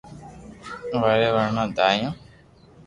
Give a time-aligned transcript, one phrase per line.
[0.99, 1.27] ورنا
[1.57, 2.11] ماري دآئيو